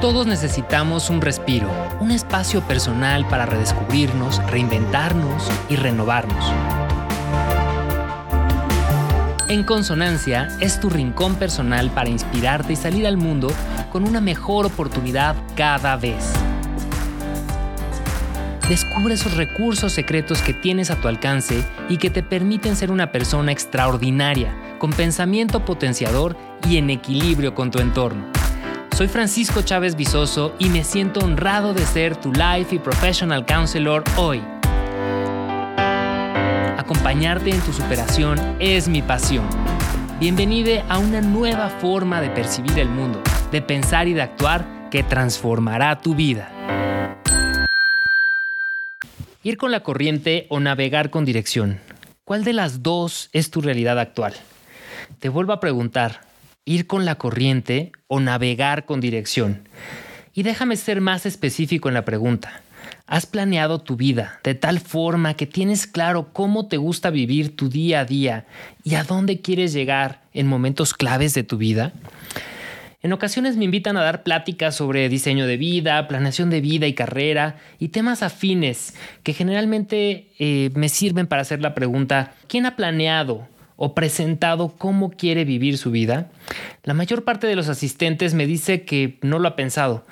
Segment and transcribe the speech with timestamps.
[0.00, 1.68] Todos necesitamos un respiro,
[2.00, 6.42] un espacio personal para redescubrirnos, reinventarnos y renovarnos.
[9.48, 13.52] En Consonancia es tu rincón personal para inspirarte y salir al mundo
[13.92, 16.32] con una mejor oportunidad cada vez.
[18.70, 23.12] Descubre esos recursos secretos que tienes a tu alcance y que te permiten ser una
[23.12, 28.39] persona extraordinaria, con pensamiento potenciador y en equilibrio con tu entorno.
[29.00, 34.04] Soy Francisco Chávez Visoso y me siento honrado de ser tu Life y Professional Counselor
[34.18, 34.42] hoy.
[36.76, 39.48] Acompañarte en tu superación es mi pasión.
[40.20, 45.02] Bienvenide a una nueva forma de percibir el mundo, de pensar y de actuar que
[45.02, 46.52] transformará tu vida.
[49.42, 51.80] Ir con la corriente o navegar con dirección.
[52.26, 54.34] ¿Cuál de las dos es tu realidad actual?
[55.20, 56.28] Te vuelvo a preguntar,
[56.70, 59.68] ir con la corriente o navegar con dirección.
[60.32, 62.62] Y déjame ser más específico en la pregunta.
[63.08, 67.68] ¿Has planeado tu vida de tal forma que tienes claro cómo te gusta vivir tu
[67.68, 68.46] día a día
[68.84, 71.92] y a dónde quieres llegar en momentos claves de tu vida?
[73.02, 76.94] En ocasiones me invitan a dar pláticas sobre diseño de vida, planeación de vida y
[76.94, 82.76] carrera y temas afines que generalmente eh, me sirven para hacer la pregunta, ¿quién ha
[82.76, 83.48] planeado
[83.82, 86.30] o presentado cómo quiere vivir su vida,
[86.84, 90.04] la mayor parte de los asistentes me dice que no lo ha pensado.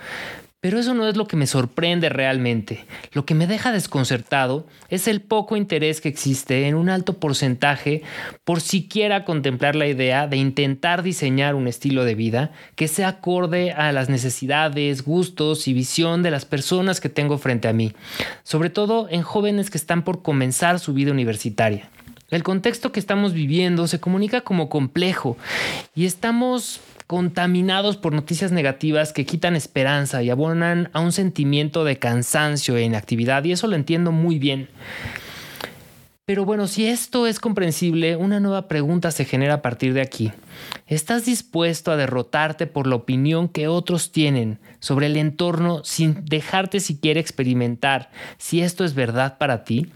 [0.60, 2.86] Pero eso no es lo que me sorprende realmente.
[3.12, 8.02] Lo que me deja desconcertado es el poco interés que existe en un alto porcentaje
[8.42, 13.72] por siquiera contemplar la idea de intentar diseñar un estilo de vida que sea acorde
[13.72, 17.92] a las necesidades, gustos y visión de las personas que tengo frente a mí,
[18.44, 21.90] sobre todo en jóvenes que están por comenzar su vida universitaria.
[22.30, 25.38] El contexto que estamos viviendo se comunica como complejo
[25.94, 31.98] y estamos contaminados por noticias negativas que quitan esperanza y abonan a un sentimiento de
[31.98, 34.68] cansancio e inactividad y eso lo entiendo muy bien.
[36.28, 40.30] Pero bueno, si esto es comprensible, una nueva pregunta se genera a partir de aquí.
[40.86, 46.80] ¿Estás dispuesto a derrotarte por la opinión que otros tienen sobre el entorno sin dejarte
[46.80, 49.86] siquiera experimentar si esto es verdad para ti?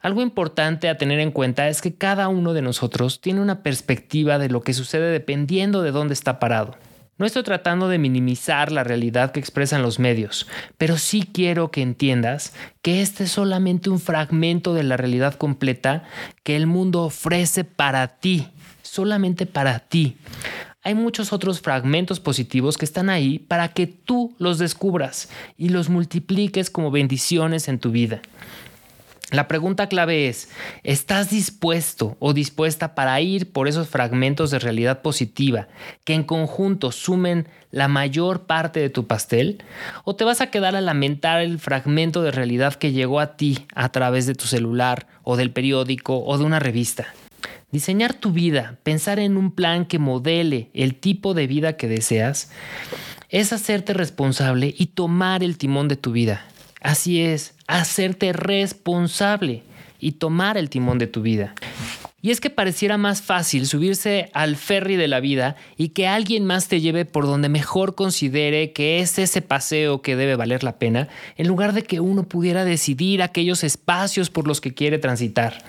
[0.00, 4.38] Algo importante a tener en cuenta es que cada uno de nosotros tiene una perspectiva
[4.38, 6.76] de lo que sucede dependiendo de dónde está parado.
[7.18, 10.46] No estoy tratando de minimizar la realidad que expresan los medios,
[10.76, 16.04] pero sí quiero que entiendas que este es solamente un fragmento de la realidad completa
[16.44, 18.46] que el mundo ofrece para ti,
[18.82, 20.16] solamente para ti.
[20.84, 25.88] Hay muchos otros fragmentos positivos que están ahí para que tú los descubras y los
[25.88, 28.22] multipliques como bendiciones en tu vida.
[29.30, 30.48] La pregunta clave es,
[30.84, 35.68] ¿estás dispuesto o dispuesta para ir por esos fragmentos de realidad positiva
[36.04, 39.62] que en conjunto sumen la mayor parte de tu pastel?
[40.04, 43.66] ¿O te vas a quedar a lamentar el fragmento de realidad que llegó a ti
[43.74, 47.08] a través de tu celular o del periódico o de una revista?
[47.70, 52.50] Diseñar tu vida, pensar en un plan que modele el tipo de vida que deseas,
[53.28, 56.46] es hacerte responsable y tomar el timón de tu vida.
[56.80, 59.62] Así es, hacerte responsable
[59.98, 61.54] y tomar el timón de tu vida.
[62.20, 66.44] Y es que pareciera más fácil subirse al ferry de la vida y que alguien
[66.44, 70.78] más te lleve por donde mejor considere que es ese paseo que debe valer la
[70.78, 75.62] pena, en lugar de que uno pudiera decidir aquellos espacios por los que quiere transitar.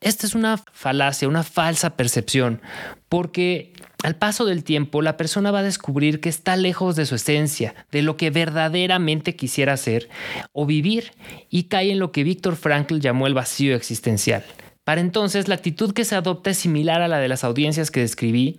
[0.00, 2.60] Esta es una falacia, una falsa percepción,
[3.08, 3.72] porque
[4.04, 7.74] al paso del tiempo, la persona va a descubrir que está lejos de su esencia,
[7.90, 10.08] de lo que verdaderamente quisiera ser
[10.52, 11.12] o vivir,
[11.50, 14.44] y cae en lo que Víctor Frankl llamó el vacío existencial.
[14.88, 18.00] Para entonces, la actitud que se adopta es similar a la de las audiencias que
[18.00, 18.58] describí,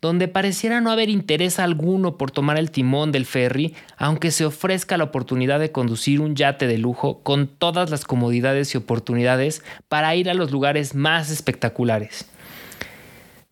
[0.00, 4.96] donde pareciera no haber interés alguno por tomar el timón del ferry, aunque se ofrezca
[4.96, 10.16] la oportunidad de conducir un yate de lujo con todas las comodidades y oportunidades para
[10.16, 12.24] ir a los lugares más espectaculares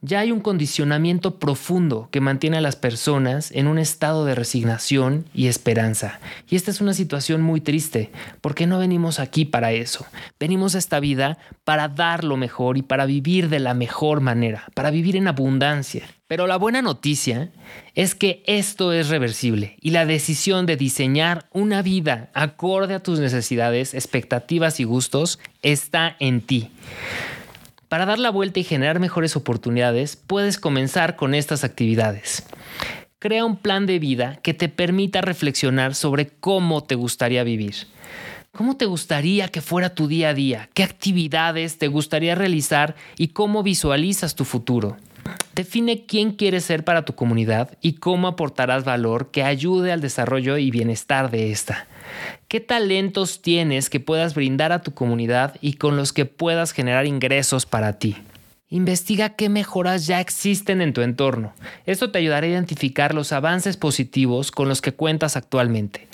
[0.04, 5.24] ya hay un condicionamiento profundo que mantiene a las personas en un estado de resignación
[5.32, 6.20] y esperanza.
[6.46, 8.10] Y esta es una situación muy triste,
[8.42, 10.04] porque no venimos aquí para eso.
[10.38, 14.66] Venimos a esta vida para dar lo mejor y para vivir de la mejor manera,
[14.74, 16.04] para vivir en abundancia.
[16.26, 17.50] Pero la buena noticia
[17.94, 23.20] es que esto es reversible y la decisión de diseñar una vida acorde a tus
[23.20, 26.70] necesidades, expectativas y gustos está en ti.
[27.94, 32.42] Para dar la vuelta y generar mejores oportunidades, puedes comenzar con estas actividades.
[33.20, 37.86] Crea un plan de vida que te permita reflexionar sobre cómo te gustaría vivir.
[38.50, 40.68] ¿Cómo te gustaría que fuera tu día a día?
[40.74, 44.96] ¿Qué actividades te gustaría realizar y cómo visualizas tu futuro?
[45.54, 50.58] Define quién quieres ser para tu comunidad y cómo aportarás valor que ayude al desarrollo
[50.58, 51.86] y bienestar de esta.
[52.48, 57.06] ¿Qué talentos tienes que puedas brindar a tu comunidad y con los que puedas generar
[57.06, 58.16] ingresos para ti?
[58.74, 61.54] Investiga qué mejoras ya existen en tu entorno.
[61.86, 66.08] Esto te ayudará a identificar los avances positivos con los que cuentas actualmente.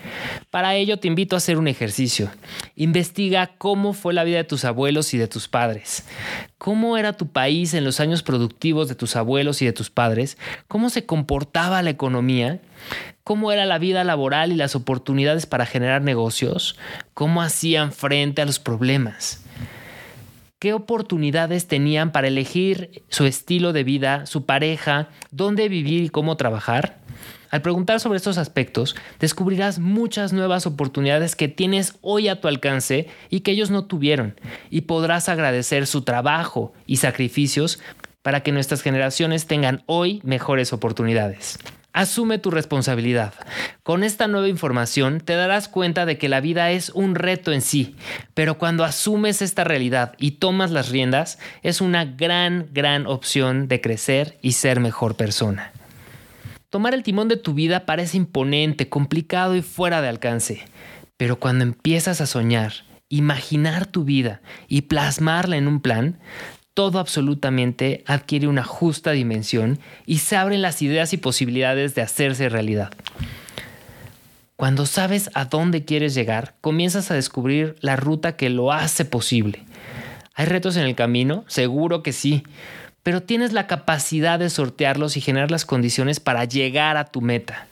[0.51, 2.31] Para ello te invito a hacer un ejercicio.
[2.77, 6.05] Investiga cómo fue la vida de tus abuelos y de tus padres.
[6.59, 10.37] ¿Cómo era tu país en los años productivos de tus abuelos y de tus padres?
[10.69, 12.61] ¿Cómo se comportaba la economía?
[13.25, 16.77] ¿Cómo era la vida laboral y las oportunidades para generar negocios?
[17.15, 19.43] ¿Cómo hacían frente a los problemas?
[20.61, 26.37] Qué oportunidades tenían para elegir su estilo de vida, su pareja, dónde vivir y cómo
[26.37, 26.99] trabajar.
[27.51, 33.09] Al preguntar sobre estos aspectos, descubrirás muchas nuevas oportunidades que tienes hoy a tu alcance
[33.31, 37.81] y que ellos no tuvieron, y podrás agradecer su trabajo y sacrificios
[38.23, 41.59] para que nuestras generaciones tengan hoy mejores oportunidades.
[41.93, 43.35] Asume tu responsabilidad.
[43.83, 47.63] Con esta nueva información te darás cuenta de que la vida es un reto en
[47.63, 47.97] sí,
[48.33, 53.81] pero cuando asumes esta realidad y tomas las riendas, es una gran, gran opción de
[53.81, 55.73] crecer y ser mejor persona.
[56.69, 60.63] Tomar el timón de tu vida parece imponente, complicado y fuera de alcance,
[61.17, 62.73] pero cuando empiezas a soñar,
[63.09, 66.21] imaginar tu vida y plasmarla en un plan,
[66.75, 72.49] todo absolutamente adquiere una justa dimensión y se abren las ideas y posibilidades de hacerse
[72.49, 72.91] realidad.
[74.57, 79.65] Cuando sabes a dónde quieres llegar, comienzas a descubrir la ruta que lo hace posible.
[80.35, 81.45] ¿Hay retos en el camino?
[81.49, 82.43] Seguro que sí,
[83.03, 87.67] pero tienes la capacidad de sortearlos y generar las condiciones para llegar a tu meta.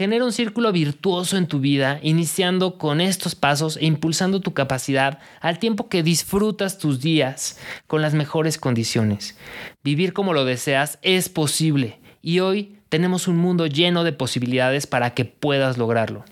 [0.00, 5.18] Genera un círculo virtuoso en tu vida, iniciando con estos pasos e impulsando tu capacidad
[5.42, 9.36] al tiempo que disfrutas tus días con las mejores condiciones.
[9.84, 15.12] Vivir como lo deseas es posible y hoy tenemos un mundo lleno de posibilidades para
[15.12, 16.24] que puedas lograrlo.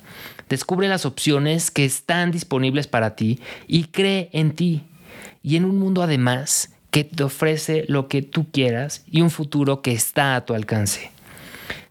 [0.49, 4.85] Descubre las opciones que están disponibles para ti y cree en ti.
[5.43, 9.82] Y en un mundo además que te ofrece lo que tú quieras y un futuro
[9.82, 11.18] que está a tu alcance.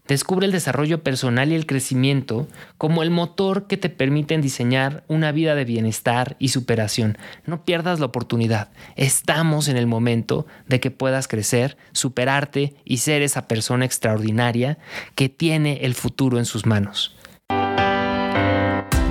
[0.08, 5.32] Descubre el desarrollo personal y el crecimiento como el motor que te permiten diseñar una
[5.32, 7.18] vida de bienestar y superación.
[7.44, 8.70] No pierdas la oportunidad.
[8.96, 14.78] Estamos en el momento de que puedas crecer, superarte y ser esa persona extraordinaria
[15.14, 17.14] que tiene el futuro en sus manos.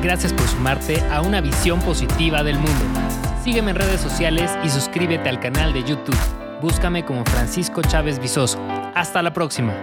[0.01, 2.85] Gracias por sumarte a una visión positiva del mundo.
[3.43, 6.17] Sígueme en redes sociales y suscríbete al canal de YouTube.
[6.59, 8.59] Búscame como Francisco Chávez Visoso.
[8.95, 9.75] Hasta la próxima.